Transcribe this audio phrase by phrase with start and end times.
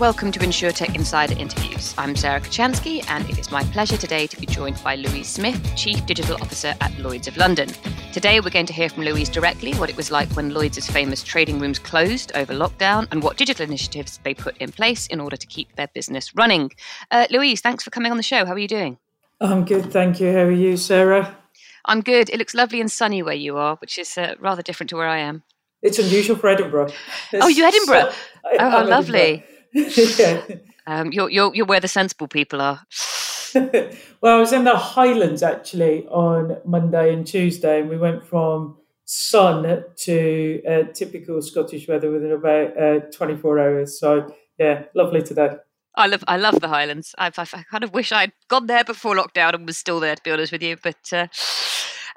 [0.00, 1.94] Welcome to InsurTech Insider Interviews.
[1.98, 5.60] I'm Sarah Kocianski, and it is my pleasure today to be joined by Louise Smith,
[5.76, 7.68] Chief Digital Officer at Lloyd's of London.
[8.10, 11.22] Today, we're going to hear from Louise directly what it was like when Lloyd's' famous
[11.22, 15.36] trading rooms closed over lockdown and what digital initiatives they put in place in order
[15.36, 16.72] to keep their business running.
[17.10, 18.46] Uh, Louise, thanks for coming on the show.
[18.46, 18.96] How are you doing?
[19.42, 20.32] I'm good, thank you.
[20.32, 21.36] How are you, Sarah?
[21.84, 22.30] I'm good.
[22.30, 25.08] It looks lovely and sunny where you are, which is uh, rather different to where
[25.08, 25.42] I am.
[25.82, 26.88] It's unusual for Edinburgh.
[27.32, 28.12] It's oh, you Edinburgh?
[28.12, 29.44] So, oh, how lovely.
[29.72, 30.42] Yeah.
[30.86, 32.80] Um, you're, you're, you're where the sensible people are.
[33.54, 38.76] well, I was in the Highlands actually on Monday and Tuesday, and we went from
[39.04, 44.00] sun to uh, typical Scottish weather within about uh, 24 hours.
[44.00, 45.50] So, yeah, lovely today.
[45.96, 47.14] I love I love the Highlands.
[47.18, 50.16] I've, I've, i kind of wish I'd gone there before lockdown and was still there,
[50.16, 50.76] to be honest with you.
[50.82, 51.26] But uh,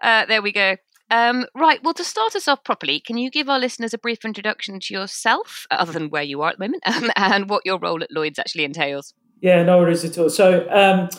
[0.02, 0.78] uh, there we go.
[1.10, 1.84] Um, right.
[1.84, 4.94] Well, to start us off properly, can you give our listeners a brief introduction to
[4.94, 8.12] yourself, other than where you are at the moment, um, and what your role at
[8.12, 9.14] Lloyd's actually entails?
[9.42, 10.30] Yeah, no worries at all.
[10.30, 11.10] So, um,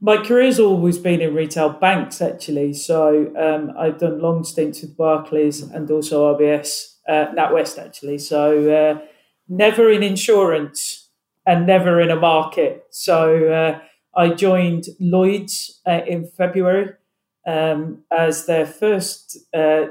[0.00, 2.74] my career's always been in retail banks, actually.
[2.74, 8.18] So, um, I've done long stints with Barclays and also RBS, uh, NatWest, actually.
[8.18, 9.06] So, uh,
[9.48, 11.10] never in insurance
[11.46, 12.84] and never in a market.
[12.90, 13.80] So, uh,
[14.14, 16.90] I joined Lloyd's uh, in February
[17.46, 19.38] um, as their first.
[19.54, 19.86] Uh,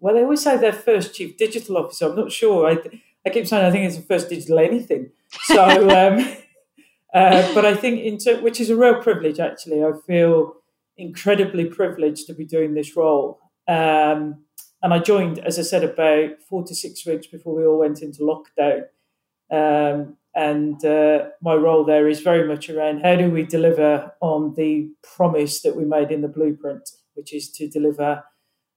[0.00, 2.06] well, they always say their first chief digital officer.
[2.06, 2.68] I'm not sure.
[2.68, 2.78] I,
[3.26, 5.10] I keep saying I think it's the first digital anything.
[5.44, 6.36] So, um,
[7.14, 9.40] uh, but I think into which is a real privilege.
[9.40, 10.56] Actually, I feel
[10.96, 13.40] incredibly privileged to be doing this role.
[13.66, 14.44] Um,
[14.82, 18.02] and I joined, as I said, about four to six weeks before we all went
[18.02, 18.84] into lockdown.
[19.50, 24.54] Um, and uh, my role there is very much around how do we deliver on
[24.56, 28.24] the promise that we made in the blueprint, which is to deliver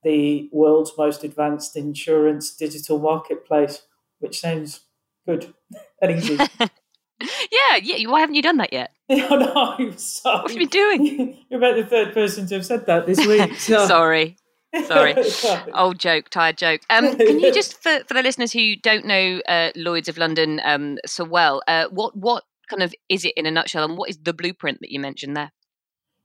[0.03, 3.81] the world's most advanced insurance digital marketplace,
[4.19, 4.81] which sounds
[5.27, 5.53] good
[6.01, 6.35] and easy.
[6.59, 8.09] yeah, yeah.
[8.09, 8.91] Why haven't you done that yet?
[9.09, 10.41] Yeah, no, sorry.
[10.41, 11.45] What have you been doing?
[11.49, 13.55] You're about the third person to have said that this week.
[13.55, 13.87] So.
[13.87, 14.37] sorry.
[14.85, 15.15] Sorry.
[15.73, 16.81] Old joke, tired joke.
[16.89, 20.61] Um, can you just, for, for the listeners who don't know uh, Lloyd's of London
[20.63, 24.09] um, so well, uh, what, what kind of is it in a nutshell and what
[24.09, 25.51] is the blueprint that you mentioned there?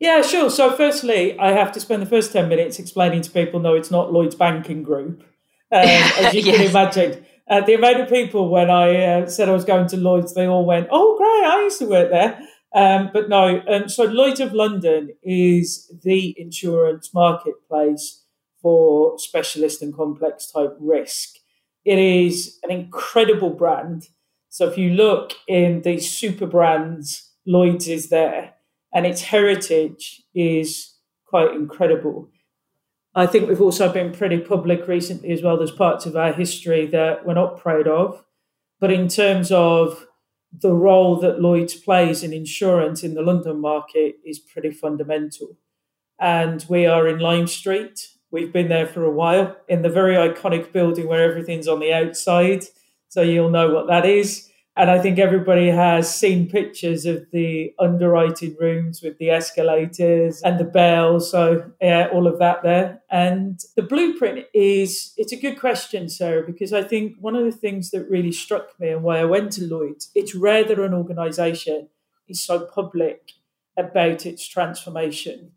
[0.01, 0.51] Yeah, sure.
[0.51, 3.91] So, firstly, I have to spend the first 10 minutes explaining to people no, it's
[3.91, 5.23] not Lloyd's Banking Group,
[5.73, 6.57] um, as you yes.
[6.57, 7.27] can imagine.
[7.49, 10.47] Uh, the amount of people, when I uh, said I was going to Lloyd's, they
[10.49, 12.41] all went, oh, great, I used to work there.
[12.75, 18.22] Um, but no, um, so Lloyd's of London is the insurance marketplace
[18.63, 21.37] for specialist and complex type risk.
[21.85, 24.09] It is an incredible brand.
[24.49, 28.55] So if you look in the super brands, Lloyd's is there,
[28.95, 30.95] and its heritage is
[31.27, 32.29] quite incredible.
[33.15, 35.57] I think we've also been pretty public recently as well.
[35.57, 38.25] There's parts of our history that we're not proud of.
[38.81, 40.07] But in terms of
[40.53, 45.57] the role that Lloyd's plays in insurance in the London market is pretty fundamental.
[46.21, 50.15] And we are in Lime Street, We've been there for a while in the very
[50.15, 52.65] iconic building where everything's on the outside.
[53.09, 54.49] So you'll know what that is.
[54.75, 60.59] And I think everybody has seen pictures of the underwriting rooms with the escalators and
[60.59, 61.31] the bells.
[61.31, 63.03] So, yeah, all of that there.
[63.11, 67.53] And the blueprint is, it's a good question, Sarah, because I think one of the
[67.53, 70.95] things that really struck me and why I went to Lloyd's, it's rare that an
[70.95, 71.91] organization
[72.27, 73.33] is so public
[73.77, 75.53] about its transformation.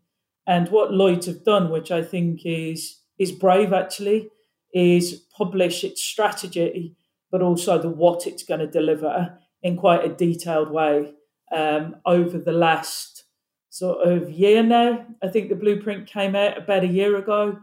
[0.46, 4.30] And what Lloyd's have done, which I think is is brave actually,
[4.72, 6.96] is publish its strategy,
[7.30, 11.12] but also the what it's going to deliver in quite a detailed way
[11.54, 13.24] um, over the last
[13.70, 15.04] sort of year now.
[15.22, 17.58] I think the blueprint came out about a year ago,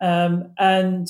[0.00, 1.08] um, and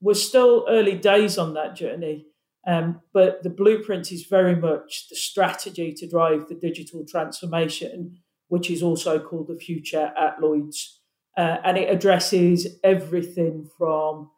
[0.00, 2.26] we're still early days on that journey.
[2.66, 8.18] Um, but the blueprint is very much the strategy to drive the digital transformation
[8.48, 11.00] which is also called The Future at Lloyd's.
[11.36, 14.30] Uh, and it addresses everything from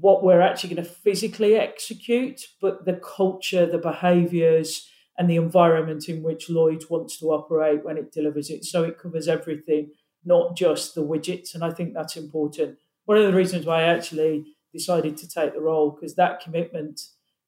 [0.00, 4.86] what we're actually going to physically execute, but the culture, the behaviours,
[5.16, 8.64] and the environment in which Lloyd's wants to operate when it delivers it.
[8.64, 9.90] So it covers everything,
[10.24, 11.54] not just the widgets.
[11.54, 12.78] And I think that's important.
[13.06, 17.00] One of the reasons why I actually decided to take the role, because that commitment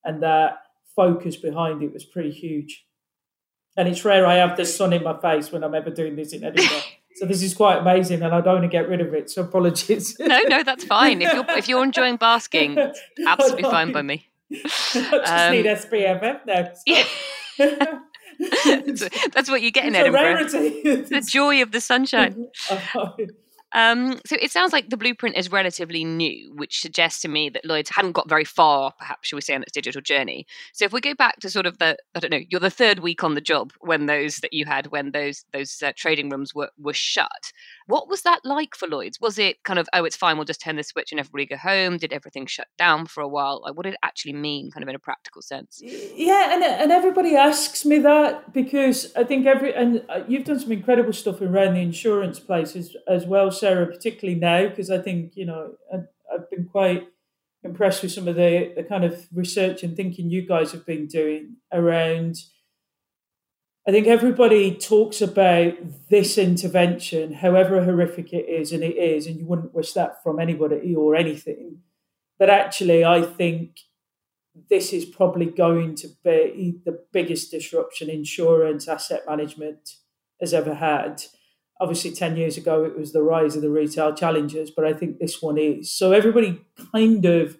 [0.04, 0.62] and that
[0.96, 2.84] focus behind it was pretty huge.
[3.76, 6.32] And it's rare I have the sun in my face when I'm ever doing this
[6.32, 6.81] in Edinburgh.
[7.14, 9.31] so this is quite amazing, and I don't want to get rid of it.
[9.31, 10.17] So apologies.
[10.20, 11.22] no, no, that's fine.
[11.22, 12.76] If you're if you're enjoying basking,
[13.26, 14.26] absolutely fine by me.
[14.52, 16.72] I just um, need SPF now.
[16.87, 17.05] Yeah.
[17.58, 20.49] that's, that's what you get in Edinburgh.
[20.49, 22.49] the joy of the sunshine.
[23.72, 27.64] Um, so it sounds like the blueprint is relatively new, which suggests to me that
[27.64, 30.46] Lloyd's hadn't got very far, perhaps, shall we say, on its digital journey.
[30.72, 33.00] So if we go back to sort of the, I don't know, you're the third
[33.00, 36.55] week on the job when those that you had when those those uh, trading rooms
[36.55, 37.52] were were shut.
[37.87, 39.20] What was that like for Lloyd's?
[39.20, 41.56] Was it kind of, oh, it's fine, we'll just turn the switch and everybody go
[41.56, 41.99] home?
[41.99, 43.62] Did everything shut down for a while?
[43.64, 45.81] Like, what did it actually mean, kind of in a practical sense?
[45.82, 50.58] Yeah, and and everybody asks me that because I think every and uh, you've done
[50.61, 55.36] some incredible stuff around the insurance places as well, Sarah, particularly now because I think
[55.36, 55.98] you know I,
[56.32, 57.06] I've been quite
[57.62, 61.06] impressed with some of the, the kind of research and thinking you guys have been
[61.06, 62.38] doing around
[63.88, 65.72] I think everybody talks about
[66.10, 70.38] this intervention, however horrific it is, and it is, and you wouldn't wish that from
[70.38, 71.78] anybody or anything.
[72.38, 73.80] But actually, I think
[74.68, 79.96] this is probably going to be the biggest disruption insurance asset management
[80.40, 81.22] has ever had.
[81.80, 85.18] Obviously, 10 years ago, it was the rise of the retail challengers, but I think
[85.18, 85.90] this one is.
[85.90, 86.60] So everybody
[86.92, 87.56] kind of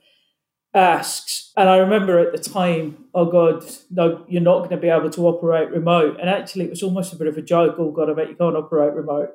[0.75, 4.89] asks, and I remember at the time, oh God, no, you're not going to be
[4.89, 6.19] able to operate remote.
[6.21, 7.77] And actually, it was almost a bit of a joke.
[7.79, 9.31] Oh God, I bet you can't operate remote.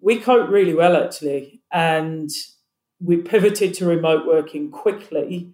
[0.00, 2.30] We coped really well, actually, and
[3.00, 5.52] we pivoted to remote working quickly.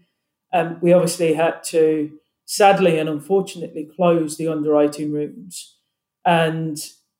[0.52, 2.12] And we obviously had to,
[2.44, 5.76] sadly and unfortunately, close the underwriting rooms.
[6.24, 6.78] And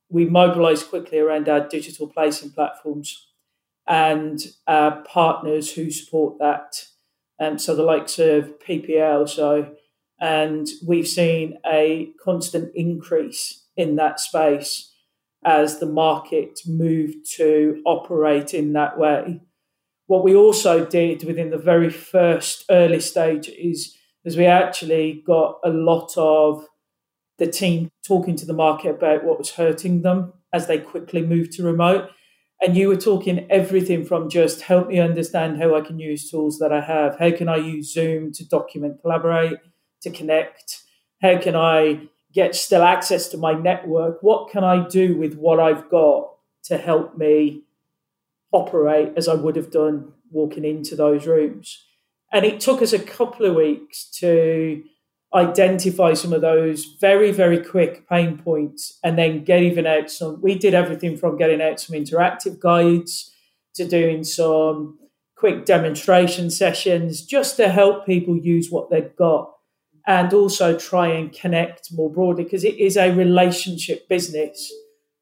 [0.08, 3.28] we mobilized quickly around our digital placing platforms
[3.86, 6.84] and our partners who support that
[7.38, 9.28] um, so the likes of PPL.
[9.28, 9.74] So,
[10.20, 14.92] and we've seen a constant increase in that space
[15.44, 19.40] as the market moved to operate in that way.
[20.06, 25.70] What we also did within the very first early stages is we actually got a
[25.70, 26.64] lot of
[27.38, 31.52] the team talking to the market about what was hurting them as they quickly moved
[31.52, 32.08] to remote.
[32.62, 36.58] And you were talking everything from just help me understand how I can use tools
[36.58, 37.18] that I have.
[37.18, 39.58] How can I use Zoom to document, collaborate,
[40.02, 40.82] to connect?
[41.20, 44.22] How can I get still access to my network?
[44.22, 46.30] What can I do with what I've got
[46.64, 47.62] to help me
[48.52, 51.84] operate as I would have done walking into those rooms?
[52.32, 54.82] And it took us a couple of weeks to
[55.36, 60.40] identify some of those very, very quick pain points and then get even out some.
[60.40, 63.30] We did everything from getting out some interactive guides
[63.74, 64.98] to doing some
[65.36, 69.52] quick demonstration sessions just to help people use what they've got
[70.06, 74.72] and also try and connect more broadly because it is a relationship business.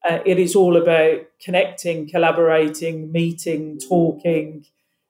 [0.09, 4.63] Uh, it is all about connecting, collaborating, meeting, talking.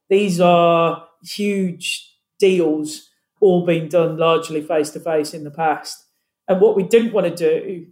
[0.09, 3.09] These are huge deals
[3.45, 6.03] all been done largely face to face in the past.
[6.47, 7.85] And what we didn't want to do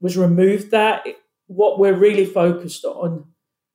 [0.00, 1.04] was remove that.
[1.48, 3.24] What we're really focused on,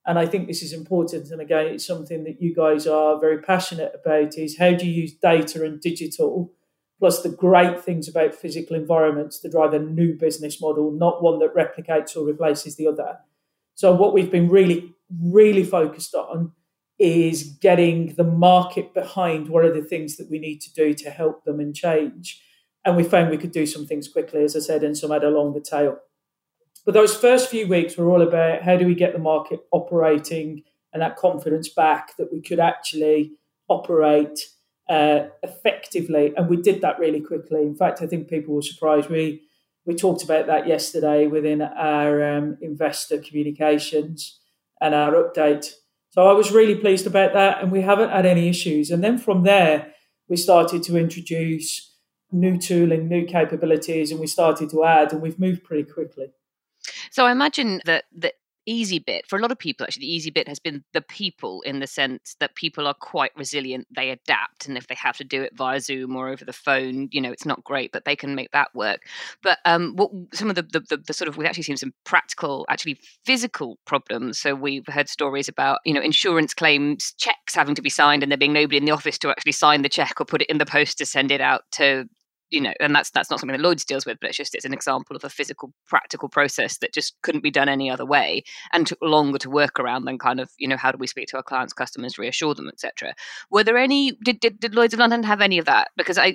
[0.06, 3.42] and I think this is important, and again, it's something that you guys are very
[3.42, 6.52] passionate about, is how do you use data and digital,
[6.98, 11.38] plus the great things about physical environments to drive a new business model, not one
[11.40, 13.18] that replicates or replaces the other.
[13.74, 16.52] So, what we've been really, really focused on
[16.98, 21.10] is getting the market behind what are the things that we need to do to
[21.10, 22.42] help them and change.
[22.84, 25.24] And we found we could do some things quickly, as I said, and some had
[25.24, 25.98] a longer tail.
[26.84, 30.62] But those first few weeks were all about how do we get the market operating
[30.92, 33.32] and that confidence back that we could actually
[33.68, 34.38] operate
[34.88, 36.32] uh, effectively.
[36.36, 37.62] And we did that really quickly.
[37.62, 39.10] In fact, I think people were surprised.
[39.10, 39.42] We
[39.84, 44.40] we talked about that yesterday within our um, investor communications
[44.80, 45.74] and our update
[46.16, 48.90] so I was really pleased about that, and we haven't had any issues.
[48.90, 49.92] And then from there,
[50.28, 51.94] we started to introduce
[52.32, 56.32] new tooling, new capabilities, and we started to add, and we've moved pretty quickly.
[57.10, 58.04] So I imagine that
[58.66, 61.62] easy bit for a lot of people actually the easy bit has been the people
[61.62, 65.24] in the sense that people are quite resilient they adapt and if they have to
[65.24, 68.16] do it via zoom or over the phone you know it's not great but they
[68.16, 69.00] can make that work.
[69.42, 71.94] But um what some of the the, the, the sort of we've actually seen some
[72.04, 74.38] practical actually physical problems.
[74.38, 78.30] So we've heard stories about you know insurance claims checks having to be signed and
[78.30, 80.58] there being nobody in the office to actually sign the check or put it in
[80.58, 82.08] the post to send it out to
[82.50, 84.64] you know, and that's that's not something that Lloyd's deals with, but it's just it's
[84.64, 88.42] an example of a physical, practical process that just couldn't be done any other way
[88.72, 91.28] and took longer to work around than kind of, you know, how do we speak
[91.28, 93.14] to our clients, customers, reassure them, etc.
[93.50, 94.12] Were there any?
[94.24, 95.88] Did, did did Lloyd's of London have any of that?
[95.96, 96.34] Because I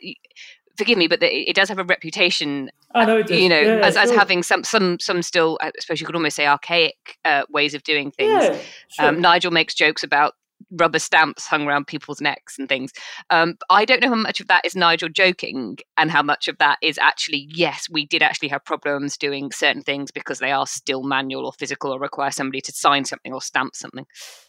[0.77, 2.70] forgive me, but it does have a reputation.
[2.94, 3.39] I know it does.
[3.39, 4.03] You know, yeah, as, sure.
[4.03, 7.74] as having some some some still, I suppose you could almost say archaic uh, ways
[7.74, 8.44] of doing things.
[8.44, 8.58] Yeah,
[8.89, 9.06] sure.
[9.08, 10.34] um, Nigel makes jokes about
[10.72, 12.91] rubber stamps hung around people's necks and things.
[13.30, 16.58] Um, I don't know how much of that is Nigel joking and how much of
[16.60, 20.68] that is actually, yes, we did actually have problems doing certain things because they are
[20.68, 24.06] still manual or physical or require somebody to sign something or stamp something.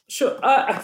[0.09, 0.39] Sure.
[0.43, 0.83] Uh,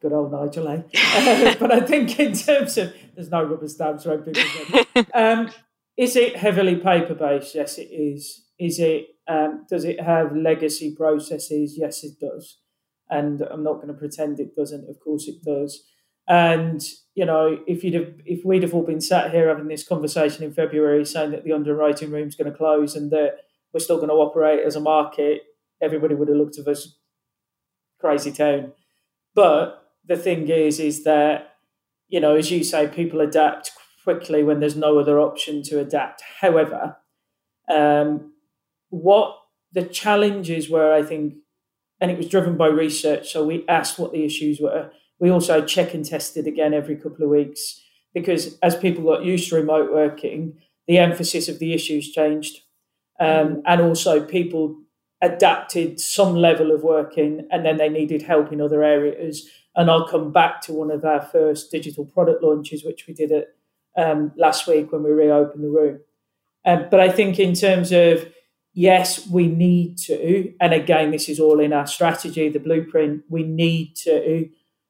[0.00, 0.82] good old Nigel, eh?
[0.94, 5.10] uh, but I think in terms of, there's no rubber stamps around people's necks.
[5.14, 5.50] Um,
[5.96, 7.54] is it heavily paper based?
[7.54, 8.46] Yes, it is.
[8.58, 9.06] Is it?
[9.28, 11.76] Um, does it have legacy processes?
[11.76, 12.58] Yes, it does
[13.12, 14.88] and I'm not going to pretend it doesn't.
[14.88, 15.84] Of course, it does.
[16.26, 16.82] And
[17.14, 20.44] you know, if you'd have, if we'd have all been sat here having this conversation
[20.44, 23.40] in February, saying that the underwriting room's going to close and that
[23.72, 25.42] we're still going to operate as a market,
[25.82, 26.96] everybody would have looked at us
[28.00, 28.72] crazy town.
[29.34, 31.50] But the thing is, is that
[32.08, 33.72] you know, as you say, people adapt
[34.04, 36.22] quickly when there's no other option to adapt.
[36.40, 36.96] However,
[37.72, 38.32] um,
[38.90, 39.36] what
[39.72, 41.34] the challenges were, I think,
[42.02, 43.30] and it was driven by research.
[43.30, 44.90] So we asked what the issues were.
[45.20, 47.80] We also check and tested again every couple of weeks
[48.12, 52.62] because as people got used to remote working, the emphasis of the issues changed.
[53.20, 53.60] Um, mm-hmm.
[53.66, 54.76] and also people
[55.20, 59.48] adapted some level of working and then they needed help in other areas.
[59.76, 63.30] And I'll come back to one of our first digital product launches, which we did
[63.30, 63.56] it
[63.96, 66.00] um, last week when we reopened the room.
[66.64, 68.26] Um, but I think in terms of
[68.72, 73.42] yes, we need to, and again, this is all in our strategy, the blueprint, we
[73.42, 74.48] need to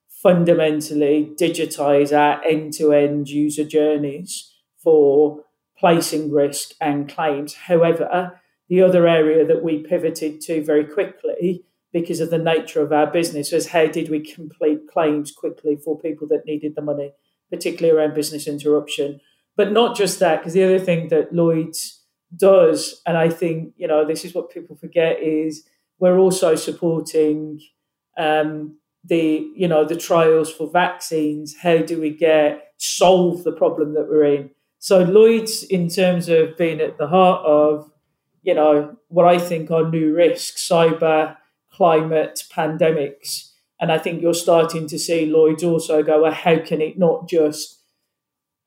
[0.09, 5.43] fundamentally digitize our end to end user journeys for
[5.79, 7.55] placing risk and claims.
[7.55, 12.93] However, the other area that we pivoted to very quickly because of the nature of
[12.93, 17.12] our business was how did we complete claims quickly for people that needed the money,
[17.51, 19.21] particularly around business interruption.
[19.57, 22.01] But not just that, because the other thing that Lloyd's
[22.37, 25.65] does, and I think you know this is what people forget is
[25.99, 27.61] we're also supporting
[28.19, 31.57] um, the you know the trials for vaccines.
[31.57, 34.51] How do we get solve the problem that we're in?
[34.79, 37.91] So Lloyd's, in terms of being at the heart of
[38.43, 41.37] you know what I think are new risks, cyber,
[41.71, 46.81] climate, pandemics, and I think you're starting to see Lloyd's also go, well, how can
[46.81, 47.82] it not just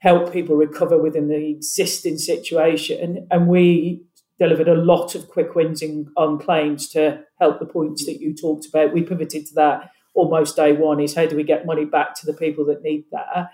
[0.05, 3.27] help people recover within the existing situation.
[3.31, 4.03] And we
[4.39, 8.35] delivered a lot of quick wins in, on claims to help the points that you
[8.35, 8.93] talked about.
[8.93, 12.25] We pivoted to that almost day one is how do we get money back to
[12.27, 13.49] the people that need that?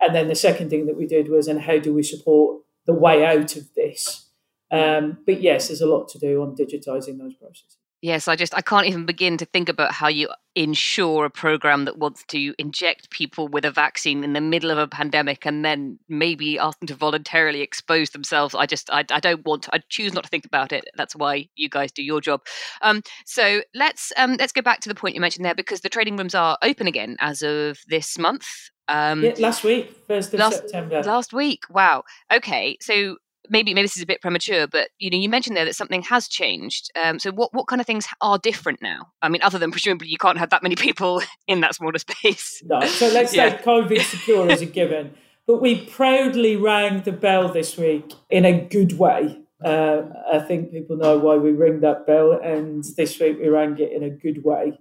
[0.00, 2.94] And then the second thing that we did was, and how do we support the
[2.94, 4.28] way out of this?
[4.72, 7.76] Um, but yes, there's a lot to do on digitizing those processes.
[8.02, 11.84] Yes, I just I can't even begin to think about how you ensure a program
[11.84, 15.64] that wants to inject people with a vaccine in the middle of a pandemic and
[15.64, 18.56] then maybe ask them to voluntarily expose themselves.
[18.56, 20.84] I just I, I don't want I choose not to think about it.
[20.96, 22.40] That's why you guys do your job.
[22.82, 25.88] Um, so let's um, let's go back to the point you mentioned there because the
[25.88, 28.46] trading rooms are open again as of this month.
[28.88, 31.04] Um, yeah, last week, first of last, September.
[31.04, 32.02] Last week, wow.
[32.32, 33.18] Okay, so
[33.48, 36.02] maybe maybe this is a bit premature, but you know, you mentioned there that something
[36.02, 36.90] has changed.
[37.02, 39.12] Um, so what what kind of things are different now?
[39.20, 42.62] I mean, other than presumably you can't have that many people in that smaller space.
[42.64, 43.56] No, so let's yeah.
[43.56, 45.14] say COVID secure as a given.
[45.46, 49.40] But we proudly rang the bell this week in a good way.
[49.62, 53.78] Uh, I think people know why we ring that bell, and this week we rang
[53.78, 54.78] it in a good way.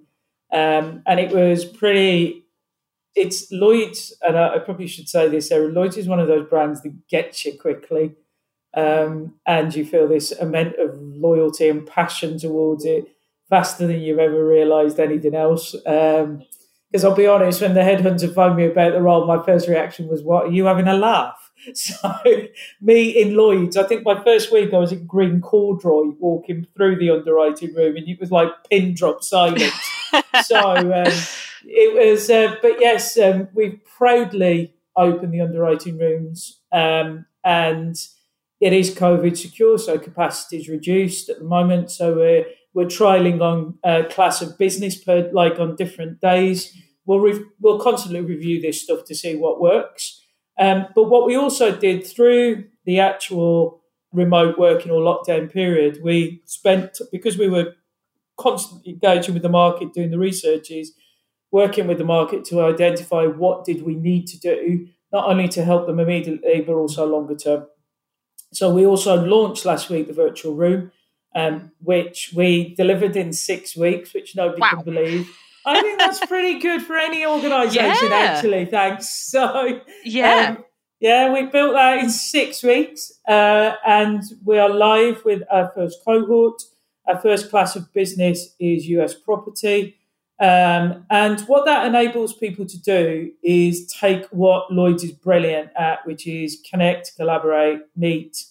[0.51, 2.45] Um, and it was pretty.
[3.13, 5.67] It's Lloyd's, and I, I probably should say this: Sarah.
[5.67, 8.15] Lloyd's is one of those brands that gets you quickly
[8.73, 13.05] um, and you feel this amount of loyalty and passion towards it
[13.51, 15.73] faster than you've ever realised anything else.
[15.73, 19.67] Because um, I'll be honest, when the headhunter phoned me about the role, my first
[19.67, 21.37] reaction was, "What are you having a laugh?"
[21.75, 21.99] So
[22.81, 26.95] me in Lloyd's, I think my first week I was in green corduroy walking through
[26.95, 29.71] the underwriting room, and it was like pin drop silence.
[30.43, 31.13] so um,
[31.65, 37.95] it was, uh, but yes, um, we've proudly opened the underwriting rooms, um, and
[38.61, 41.89] it is COVID secure, so capacity is reduced at the moment.
[41.91, 46.71] So we're we're trialing on a class of business per like on different days.
[47.05, 50.21] We'll re- we'll constantly review this stuff to see what works.
[50.59, 53.81] Um, but what we also did through the actual
[54.13, 57.73] remote working or lockdown period, we spent because we were
[58.37, 60.93] constantly engaging with the market, doing the researches,
[61.51, 65.63] working with the market to identify what did we need to do, not only to
[65.63, 67.65] help them immediately but also longer term.
[68.53, 70.91] So we also launched last week the virtual room,
[71.35, 74.71] um, which we delivered in six weeks, which nobody wow.
[74.71, 75.37] can believe.
[75.65, 78.15] I think that's pretty good for any organisation, yeah.
[78.17, 78.65] actually.
[78.65, 79.07] Thanks.
[79.31, 80.55] So yeah.
[80.57, 80.65] Um,
[80.99, 85.97] yeah, we built that in six weeks, uh, and we are live with our first
[86.05, 86.61] cohort.
[87.07, 89.97] Our first class of business is US property.
[90.41, 96.05] Um, and what that enables people to do is take what Lloyd's is brilliant at,
[96.07, 98.45] which is connect, collaborate, meet,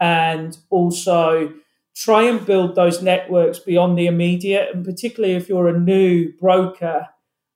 [0.00, 1.54] and also
[1.94, 4.74] try and build those networks beyond the immediate.
[4.74, 7.06] And particularly if you're a new broker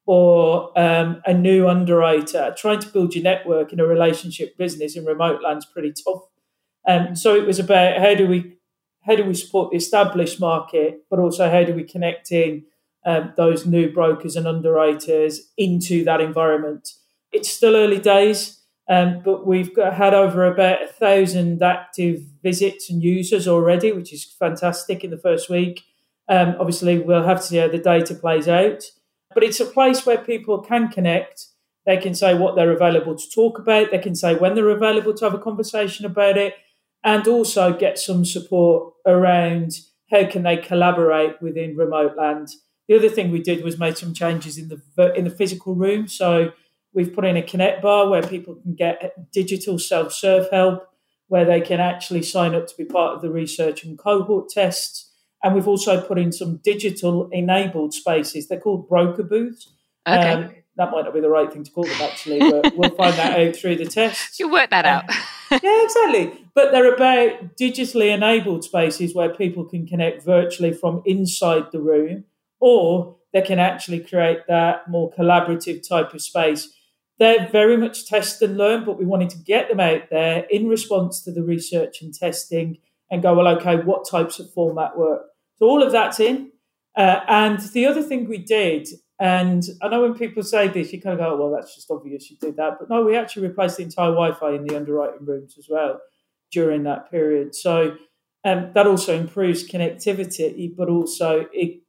[0.06, 5.04] or um, a new underwriter, trying to build your network in a relationship business in
[5.04, 6.22] remote land's pretty tough.
[6.86, 8.52] Um, so it was about how do we
[9.04, 12.64] how do we support the established market, but also how do we connect in
[13.04, 16.88] um, those new brokers and underwriters into that environment.
[17.32, 22.90] It's still early days, um, but we've got, had over about a thousand active visits
[22.90, 25.82] and users already, which is fantastic in the first week.
[26.28, 28.84] Um, obviously, we'll have to see how the data plays out,
[29.34, 31.46] but it's a place where people can connect.
[31.86, 33.90] They can say what they're available to talk about.
[33.90, 36.54] They can say when they're available to have a conversation about it,
[37.02, 39.72] and also get some support around
[40.10, 42.48] how can they collaborate within remote land
[42.88, 46.06] the other thing we did was made some changes in the in the physical room.
[46.06, 46.52] So
[46.92, 50.86] we've put in a connect bar where people can get digital self serve help,
[51.28, 55.10] where they can actually sign up to be part of the research and cohort tests.
[55.42, 58.48] And we've also put in some digital enabled spaces.
[58.48, 59.70] They're called broker booths.
[60.06, 60.32] Okay.
[60.32, 63.14] Um, that might not be the right thing to call them actually, but we'll find
[63.14, 64.40] that out through the tests.
[64.40, 65.04] You'll work that out.
[65.50, 66.32] yeah, exactly.
[66.54, 72.24] But they're about digitally enabled spaces where people can connect virtually from inside the room
[72.64, 76.72] or they can actually create that more collaborative type of space.
[77.18, 80.66] They're very much test and learn, but we wanted to get them out there in
[80.66, 82.78] response to the research and testing
[83.10, 85.26] and go, well, okay, what types of format work?
[85.56, 86.52] So all of that's in.
[86.96, 88.88] Uh, and the other thing we did,
[89.20, 91.90] and I know when people say this, you kind of go, oh, well, that's just
[91.90, 92.78] obvious you did that.
[92.78, 96.00] But no, we actually replaced the entire Wi Fi in the underwriting rooms as well
[96.50, 97.54] during that period.
[97.54, 97.96] So
[98.42, 101.83] um, that also improves connectivity, but also it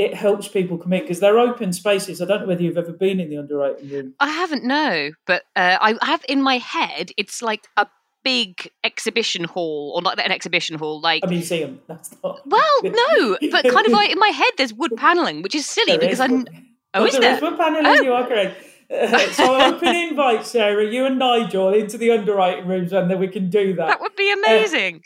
[0.00, 2.22] it helps people come in because they're open spaces.
[2.22, 4.14] I don't know whether you've ever been in the underwriting room.
[4.18, 7.10] I haven't, no, but uh, I have in my head.
[7.18, 7.86] It's like a
[8.24, 11.80] big exhibition hall, or not an exhibition hall, like a museum.
[11.86, 12.40] That's not.
[12.46, 15.98] Well, no, but kind of like in my head, there's wood paneling, which is silly
[15.98, 16.46] there because I'm.
[16.94, 17.20] Oh, oh, is there?
[17.20, 17.86] there is wood paneling.
[17.86, 18.00] Oh.
[18.00, 18.64] You are correct.
[19.32, 23.48] so open invite, Sarah, you and Nigel into the underwriting rooms, and then we can
[23.48, 23.86] do that.
[23.86, 25.04] That would be amazing.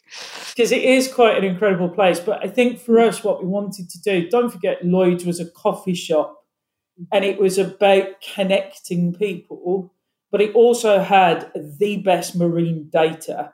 [0.49, 2.18] Because uh, it is quite an incredible place.
[2.18, 5.51] But I think for us, what we wanted to do, don't forget, Lloyd's was a
[5.51, 6.44] coffee shop,
[7.12, 9.92] and it was about connecting people.
[10.33, 13.53] But it also had the best marine data,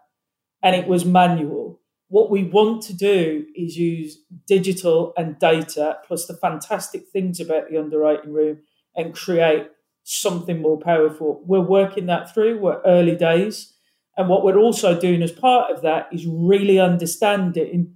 [0.62, 1.80] and it was manual.
[2.06, 7.68] What we want to do is use digital and data plus the fantastic things about
[7.68, 8.58] the underwriting room
[8.96, 9.68] and create
[10.10, 11.42] something more powerful.
[11.46, 12.58] We're working that through.
[12.58, 13.74] We're early days.
[14.16, 17.94] And what we're also doing as part of that is really understanding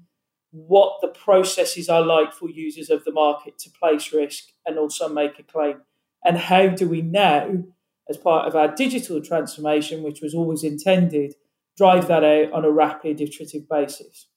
[0.52, 5.08] what the processes are like for users of the market to place risk and also
[5.08, 5.82] make a claim.
[6.24, 7.64] And how do we now,
[8.08, 11.34] as part of our digital transformation, which was always intended,
[11.76, 14.28] drive that out on a rapid iterative basis?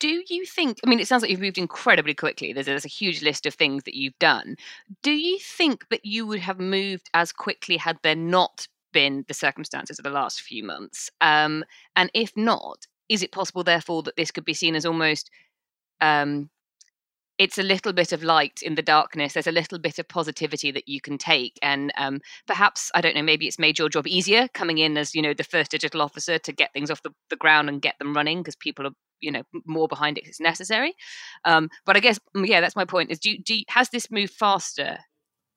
[0.00, 2.52] Do you think i mean it sounds like you've moved incredibly quickly.
[2.52, 4.56] There's, there's, a huge list of things that you've done.
[5.02, 9.34] Do you think that you would have moved as quickly had there not been the
[9.34, 11.10] circumstances of the last few months?
[11.20, 15.30] Um, and if not is it possible therefore that this could be seen as almost
[16.00, 16.48] um,
[17.40, 19.32] it's a little bit of light in the darkness.
[19.32, 23.16] There's a little bit of positivity that you can take, and um, perhaps I don't
[23.16, 23.22] know.
[23.22, 26.38] Maybe it's made your job easier coming in as you know the first digital officer
[26.38, 29.32] to get things off the, the ground and get them running because people are you
[29.32, 30.94] know more behind it if it is necessary
[31.44, 34.32] um, but i guess mm, yeah that's my point is do, do has this moved
[34.32, 34.96] faster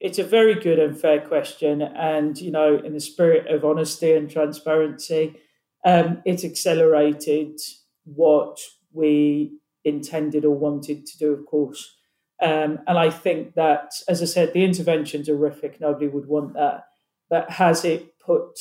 [0.01, 4.11] it's a very good and fair question and you know in the spirit of honesty
[4.11, 5.39] and transparency
[5.85, 7.57] um, it's accelerated
[8.03, 8.57] what
[8.91, 9.53] we
[9.85, 11.95] intended or wanted to do of course
[12.41, 16.85] um, and i think that as i said the intervention's horrific nobody would want that
[17.29, 18.57] but has it put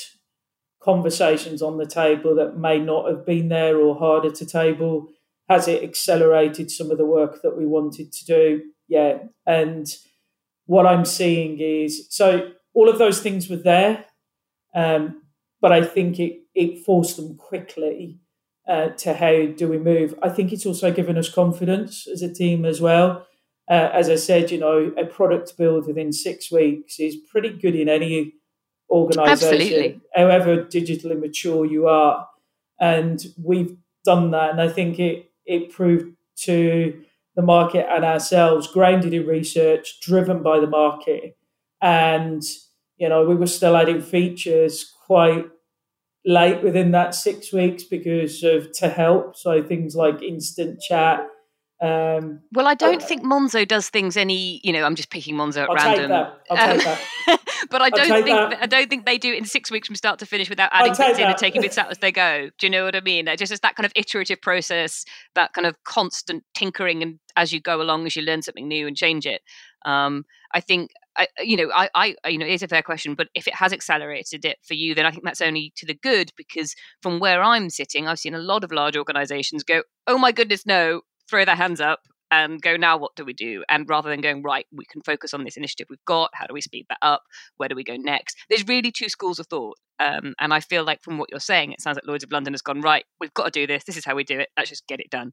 [0.83, 5.09] conversations on the table that may not have been there or harder to table?
[5.49, 8.63] Has it accelerated some of the work that we wanted to do?
[8.89, 9.19] Yeah.
[9.47, 9.87] And
[10.67, 14.05] what I'm seeing is so all of those things were there,
[14.75, 15.23] um,
[15.61, 18.19] but I think it, it forced them quickly
[18.69, 20.15] uh, to how do we move.
[20.23, 23.27] I think it's also given us confidence as a team as well.
[23.71, 27.75] Uh, as I said, you know, a product build within six weeks is pretty good
[27.75, 28.35] in any
[28.91, 30.01] organization, Absolutely.
[30.15, 32.29] however digitally mature you are.
[32.81, 34.51] And we've done that.
[34.51, 37.03] And I think it, it proved to
[37.35, 41.37] the market and ourselves, grounded in research, driven by the market.
[41.81, 42.43] And,
[42.99, 45.47] you know, we were still adding features quite
[46.25, 49.37] late within that six weeks because of to help.
[49.37, 51.27] So things like instant chat,
[51.83, 54.61] Um, well, I don't think Monzo does things any.
[54.63, 56.03] You know, I'm just picking Monzo at I'll random.
[56.03, 56.41] Take that.
[56.49, 56.85] I'll um, take
[57.27, 57.41] that.
[57.71, 58.63] but I don't think that.
[58.63, 60.95] I don't think they do it in six weeks from start to finish without adding
[60.97, 62.51] bits in and taking bits out as they go.
[62.57, 63.27] Do you know what I mean?
[63.37, 65.05] Just as that kind of iterative process,
[65.35, 68.87] that kind of constant tinkering, and as you go along, as you learn something new
[68.87, 69.43] and change it.
[69.85, 73.15] Um, I think I, you know, I, I, you know, it is a fair question,
[73.15, 75.95] but if it has accelerated it for you, then I think that's only to the
[75.95, 80.19] good because from where I'm sitting, I've seen a lot of large organizations go, oh
[80.19, 83.63] my goodness, no, throw their hands up and go, now what do we do?
[83.69, 86.55] And rather than going, right, we can focus on this initiative we've got, how do
[86.55, 87.23] we speed that up?
[87.59, 88.39] Where do we go next?
[88.49, 89.77] There's really two schools of thought.
[90.01, 92.55] Um, and I feel like from what you're saying, it sounds like Lloyds of London
[92.55, 93.85] has gone, right, we've got to do this.
[93.85, 94.49] This is how we do it.
[94.57, 95.33] Let's just get it done.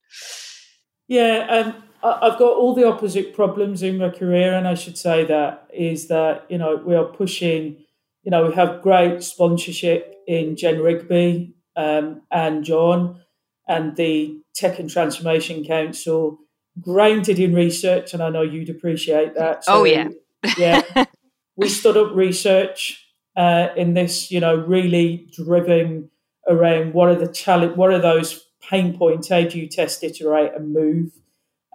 [1.09, 5.25] Yeah, and I've got all the opposite problems in my career, and I should say
[5.25, 7.77] that is that you know we are pushing.
[8.23, 13.21] You know, we have great sponsorship in Jen Rigby um, and John,
[13.67, 16.37] and the Tech and Transformation Council,
[16.79, 19.65] grounded in research, and I know you'd appreciate that.
[19.65, 20.09] So, oh yeah,
[20.57, 21.05] yeah.
[21.55, 23.03] we stood up research
[23.35, 24.29] uh, in this.
[24.29, 26.11] You know, really driven
[26.47, 30.53] around what are the challenge, what are those pain point, how do you test, iterate,
[30.55, 31.12] and move?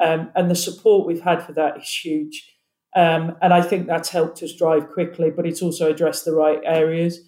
[0.03, 2.51] Um, and the support we've had for that is huge.
[2.97, 6.61] Um, and I think that's helped us drive quickly, but it's also addressed the right
[6.65, 7.21] areas.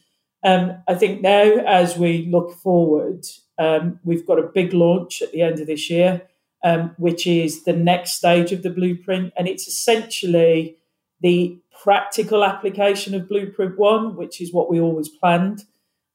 [0.45, 3.25] Um, I think now, as we look forward,
[3.59, 6.23] um, we've got a big launch at the end of this year,
[6.63, 9.33] um, which is the next stage of the blueprint.
[9.37, 10.77] And it's essentially
[11.21, 15.65] the practical application of Blueprint One, which is what we always planned.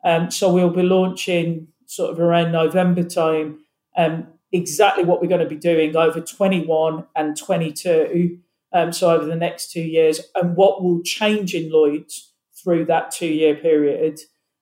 [0.03, 3.59] Um, so we'll be launching sort of around November time,
[3.97, 8.39] um, exactly what we're going to be doing over 21 and 22.
[8.71, 13.11] Um, so over the next two years, and what will change in Lloyd's through that
[13.11, 14.21] two year period,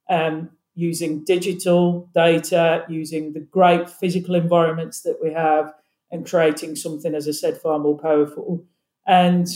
[0.09, 5.71] um, using digital data, using the great physical environments that we have,
[6.09, 8.65] and creating something, as I said, far more powerful.
[9.05, 9.47] And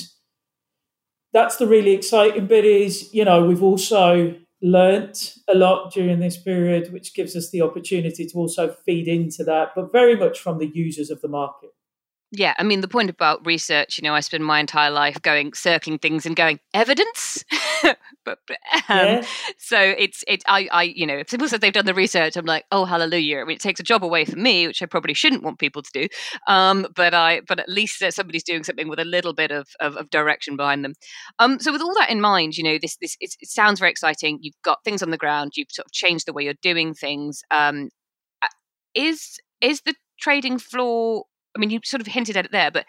[1.32, 2.66] that's the really exciting bit.
[2.66, 7.62] Is you know we've also learnt a lot during this period, which gives us the
[7.62, 11.72] opportunity to also feed into that, but very much from the users of the market.
[12.36, 15.54] Yeah, I mean the point about research, you know, I spend my entire life going
[15.54, 17.46] circling things and going evidence,
[18.26, 18.50] but um,
[18.90, 19.26] yeah.
[19.60, 22.46] so it's it I I you know if people said they've done the research, I'm
[22.46, 23.42] like oh hallelujah.
[23.42, 25.84] I mean it takes a job away from me, which I probably shouldn't want people
[25.84, 26.08] to do,
[26.48, 29.96] um, but I but at least somebody's doing something with a little bit of, of,
[29.96, 30.94] of direction behind them.
[31.38, 34.40] Um, so with all that in mind, you know this this it sounds very exciting.
[34.42, 35.52] You've got things on the ground.
[35.56, 37.44] You've sort of changed the way you're doing things.
[37.52, 37.90] Um,
[38.96, 42.86] is is the trading floor I mean, you sort of hinted at it there, but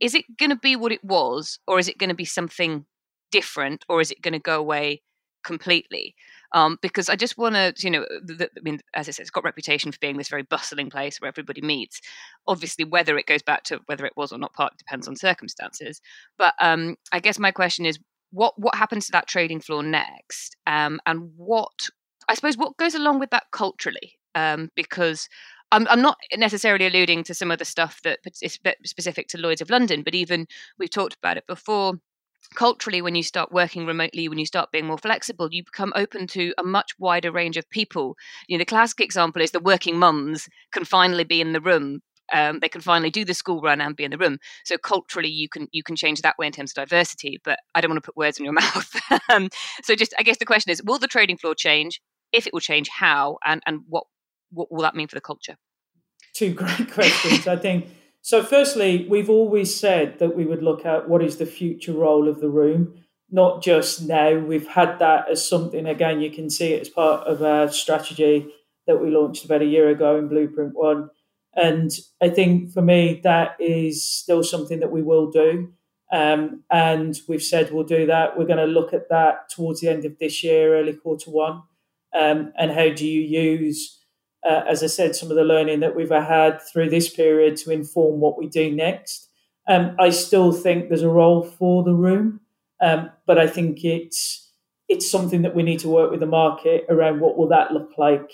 [0.00, 2.84] is it going to be what it was, or is it going to be something
[3.30, 5.02] different, or is it going to go away
[5.44, 6.14] completely?
[6.54, 9.30] Um, because I just want to, you know, the, I mean, as I said, it's
[9.30, 12.00] got reputation for being this very bustling place where everybody meets.
[12.46, 16.00] Obviously, whether it goes back to whether it was or not part depends on circumstances.
[16.36, 17.98] But um, I guess my question is,
[18.30, 21.88] what what happens to that trading floor next, um, and what
[22.28, 25.28] I suppose what goes along with that culturally, um, because
[25.72, 29.60] I'm, I'm not necessarily alluding to some of the stuff that is specific to Lloyd's
[29.60, 30.46] of London, but even
[30.78, 31.94] we've talked about it before.
[32.54, 36.26] Culturally, when you start working remotely, when you start being more flexible, you become open
[36.28, 38.16] to a much wider range of people.
[38.46, 42.00] You know, the classic example is the working mums can finally be in the room
[42.32, 44.38] um, they can finally do the school run and be in the room.
[44.64, 47.40] So culturally, you can you can change that way in terms of diversity.
[47.44, 48.96] But I don't want to put words in your mouth.
[49.28, 49.48] um,
[49.82, 52.00] so just I guess the question is, will the trading floor change?
[52.32, 54.04] If it will change, how and and what
[54.52, 55.56] what will that mean for the culture?
[56.34, 57.86] Two great questions, I think.
[58.20, 62.28] So, firstly, we've always said that we would look at what is the future role
[62.28, 62.94] of the room,
[63.30, 64.38] not just now.
[64.38, 68.48] We've had that as something, again, you can see it as part of our strategy
[68.86, 71.10] that we launched about a year ago in Blueprint One.
[71.54, 75.72] And I think for me, that is still something that we will do.
[76.12, 78.38] Um, and we've said we'll do that.
[78.38, 81.62] We're going to look at that towards the end of this year, early quarter one.
[82.14, 83.98] Um, and how do you use
[84.48, 87.70] uh, as I said, some of the learning that we've had through this period to
[87.70, 89.28] inform what we do next.
[89.68, 92.40] Um, I still think there's a role for the room,
[92.80, 94.50] um, but I think it's
[94.88, 97.92] it's something that we need to work with the market around what will that look
[97.96, 98.30] like,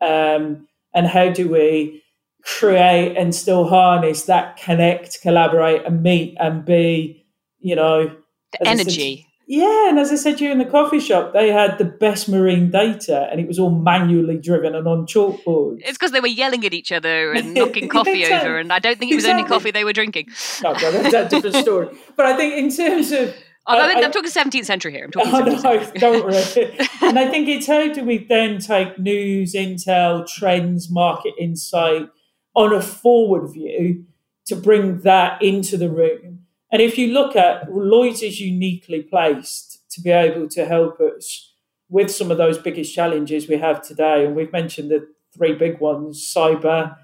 [0.00, 2.02] um, and how do we
[2.42, 7.26] create and still harness that connect, collaborate, and meet and be,
[7.58, 8.16] you know,
[8.58, 9.26] the energy.
[9.50, 12.28] Yeah, and as I said to you in the coffee shop, they had the best
[12.28, 15.80] marine data, and it was all manually driven and on chalkboards.
[15.80, 18.96] It's because they were yelling at each other and knocking coffee over, and I don't
[18.96, 19.42] think it was exactly.
[19.42, 20.28] only coffee they were drinking.
[20.62, 21.88] No, well, that's a different story.
[22.16, 23.34] But I think in terms of
[23.66, 25.04] Oh, I, am talking 17th century here.
[25.04, 25.32] I'm talking.
[25.34, 26.78] Oh, no, don't worry.
[27.02, 32.08] and I think it's how do we then take news, intel, trends, market insight
[32.54, 34.04] on a forward view
[34.46, 36.39] to bring that into the room.
[36.72, 41.52] And if you look at Lloyd's is uniquely placed to be able to help us
[41.88, 44.24] with some of those biggest challenges we have today.
[44.24, 46.96] And we've mentioned the three big ones cyber,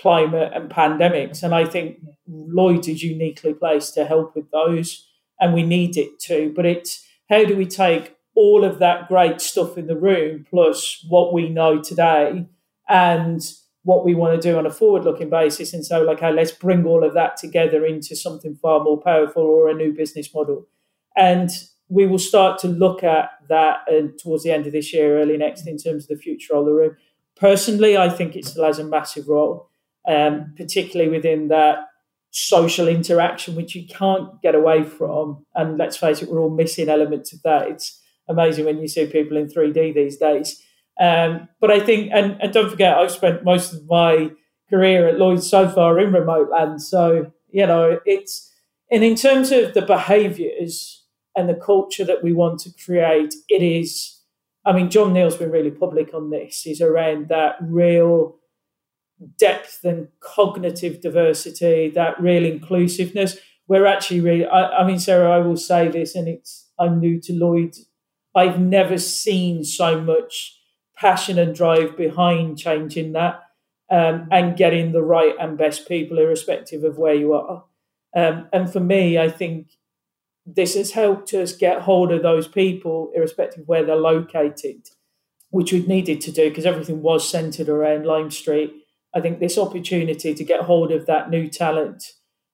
[0.00, 1.42] climate, and pandemics.
[1.42, 5.06] And I think Lloyd's is uniquely placed to help with those.
[5.38, 6.52] And we need it to.
[6.56, 11.04] But it's how do we take all of that great stuff in the room plus
[11.08, 12.46] what we know today
[12.88, 13.42] and
[13.90, 16.52] what we want to do on a forward looking basis and so like, okay, let's
[16.52, 20.68] bring all of that together into something far more powerful or a new business model.
[21.16, 21.50] And
[21.88, 25.36] we will start to look at that uh, towards the end of this year, early
[25.36, 26.96] next, in terms of the future of the room.
[27.34, 29.68] Personally, I think it still has a massive role,
[30.06, 31.78] um, particularly within that
[32.30, 35.44] social interaction, which you can't get away from.
[35.56, 37.66] And let's face it, we're all missing elements of that.
[37.66, 40.62] It's amazing when you see people in 3D these days.
[41.00, 44.30] Um, but I think, and, and don't forget, I've spent most of my
[44.68, 46.82] career at Lloyd's so far in remote land.
[46.82, 48.52] So, you know, it's,
[48.90, 53.62] and in terms of the behaviours and the culture that we want to create, it
[53.62, 54.20] is,
[54.66, 58.36] I mean, John Neal's been really public on this, is around that real
[59.38, 63.38] depth and cognitive diversity, that real inclusiveness.
[63.68, 67.20] We're actually really, I, I mean, Sarah, I will say this, and it's, I'm new
[67.22, 67.74] to Lloyd.
[68.34, 70.59] I've never seen so much
[71.00, 73.42] passion and drive behind changing that
[73.90, 77.64] um, and getting the right and best people, irrespective of where you are.
[78.14, 79.68] Um, and for me, I think
[80.46, 84.88] this has helped us get hold of those people, irrespective of where they're located,
[85.50, 88.74] which we've needed to do because everything was centered around Lime Street.
[89.14, 92.04] I think this opportunity to get hold of that new talent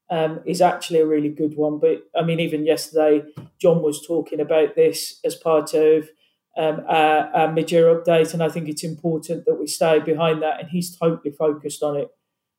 [0.09, 1.79] um, is actually a really good one.
[1.79, 3.25] But I mean, even yesterday,
[3.61, 6.09] John was talking about this as part of
[6.57, 10.61] um, our, mid-year update, and I think it's important that we stay behind that.
[10.61, 12.09] And he's totally focused on it,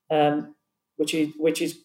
[0.09, 0.55] um,
[0.97, 1.79] which is which is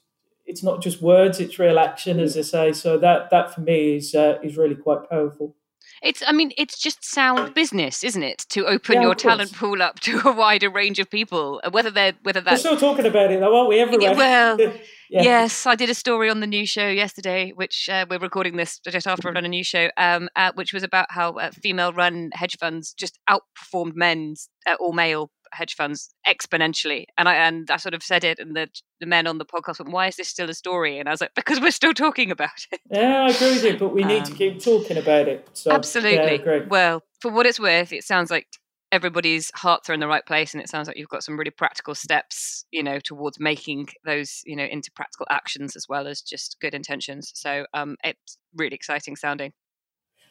[0.45, 2.73] it's not just words; it's real action, as I say.
[2.73, 5.57] So that that for me is uh, is really quite powerful.
[6.03, 8.45] It's, I mean, it's just sound business, isn't it?
[8.51, 12.15] To open yeah, your talent pool up to a wider range of people, whether they're
[12.23, 12.65] whether that's.
[12.65, 13.79] We're still talking about it, though, aren't we?
[13.79, 14.17] Everywhere.
[14.17, 14.59] Well,
[15.11, 15.23] yeah.
[15.23, 18.81] yes, I did a story on the new show yesterday, which uh, we're recording this
[18.81, 22.31] just after I've done a new show, um, uh, which was about how uh, female-run
[22.35, 27.07] hedge funds just outperformed men's uh, all male hedge funds exponentially.
[27.19, 28.69] And I and I sort of said it, and the
[29.01, 31.21] the men on the podcast went, "Why is this still a story?" And I was
[31.21, 34.25] like, "Because we're still talking about it." Yeah, I agree with you, but we need
[34.25, 35.49] um, to keep talking about it.
[35.53, 36.43] So, absolutely.
[36.45, 38.47] Yeah, well, for what it's worth, it sounds like
[38.93, 41.51] everybody's hearts are in the right place and it sounds like you've got some really
[41.51, 46.21] practical steps you know towards making those you know into practical actions as well as
[46.21, 49.51] just good intentions so um it's really exciting sounding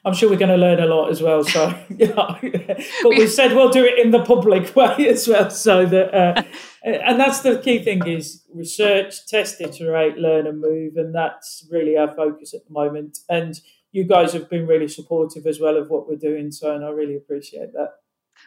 [0.03, 1.43] I'm sure we're going to learn a lot as well.
[1.43, 5.49] So, yeah, but we said we'll do it in the public way as well.
[5.49, 6.43] So that, uh,
[6.83, 11.97] and that's the key thing is research, test, iterate, learn, and move, and that's really
[11.97, 13.19] our focus at the moment.
[13.29, 13.59] And
[13.91, 16.51] you guys have been really supportive as well of what we're doing.
[16.51, 17.89] So, and I really appreciate that.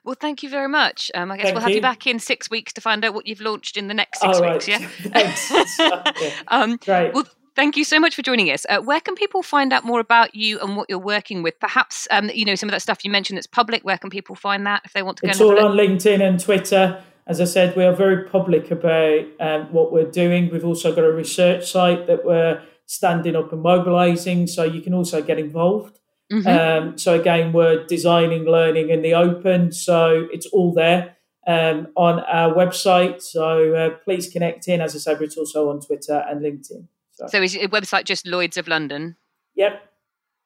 [0.02, 1.12] Well, thank you very much.
[1.14, 1.76] Um, I guess thank we'll have you.
[1.76, 1.82] you.
[1.82, 4.66] back in six weeks to find out what you've launched in the next six weeks.
[4.66, 4.78] Yeah.
[4.78, 5.78] Thanks.
[5.78, 6.32] yeah.
[6.48, 7.14] Um, Great.
[7.14, 8.66] Well, Thank you so much for joining us.
[8.68, 11.58] Uh, where can people find out more about you and what you're working with?
[11.60, 13.84] Perhaps um, you know some of that stuff you mentioned that's public.
[13.84, 15.26] Where can people find that if they want to?
[15.26, 17.02] Go It's all on LinkedIn and Twitter.
[17.26, 20.50] As I said, we are very public about um, what we're doing.
[20.50, 24.92] We've also got a research site that we're standing up and mobilising, so you can
[24.92, 25.98] also get involved.
[26.32, 26.48] Mm-hmm.
[26.88, 32.20] Um, so again, we're designing learning in the open, so it's all there um, on
[32.20, 33.22] our website.
[33.22, 34.80] So uh, please connect in.
[34.80, 36.88] As I said, it's also on Twitter and LinkedIn.
[37.14, 39.16] So, so is your website just Lloyd's of London?
[39.54, 39.90] Yep.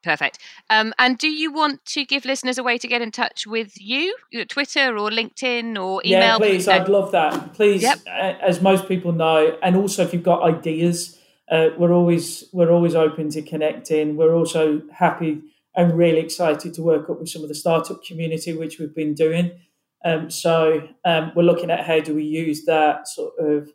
[0.02, 0.38] Perfect.
[0.70, 3.72] Um, and do you want to give listeners a way to get in touch with
[3.80, 4.16] you,
[4.48, 6.20] Twitter or LinkedIn or email?
[6.20, 6.68] Yeah, please.
[6.68, 7.54] I'd love that.
[7.54, 7.98] Please, yep.
[8.06, 11.18] as most people know, and also if you've got ideas,
[11.50, 14.16] uh, we're always we're always open to connecting.
[14.16, 15.42] We're also happy
[15.74, 19.14] and really excited to work up with some of the startup community, which we've been
[19.14, 19.50] doing.
[20.04, 23.70] Um, so um, we're looking at how do we use that sort of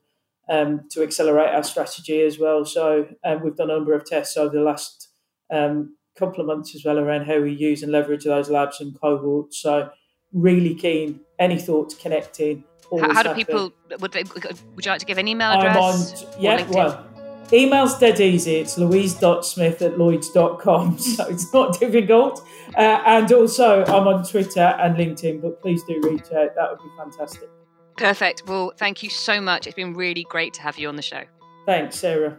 [0.49, 2.65] um, to accelerate our strategy as well.
[2.65, 5.09] So um, we've done a number of tests over the last
[5.51, 8.99] um, couple of months as well around how we use and leverage those labs and
[8.99, 9.59] cohorts.
[9.59, 9.89] So
[10.33, 11.21] really keen.
[11.39, 12.63] Any thoughts connecting?
[12.91, 13.73] How, how do people?
[13.99, 15.75] Would, they, would you like to give an email address?
[15.75, 17.07] I'm on, yeah, well,
[17.51, 18.55] email's dead easy.
[18.55, 20.97] It's louise.smith at lloyds.com.
[20.99, 22.45] So it's not difficult.
[22.77, 26.55] Uh, and also, I'm on Twitter and LinkedIn, but please do reach out.
[26.55, 27.49] That would be fantastic.
[27.97, 28.43] Perfect.
[28.47, 29.67] Well, thank you so much.
[29.67, 31.23] It's been really great to have you on the show.
[31.65, 32.37] Thanks, Sarah.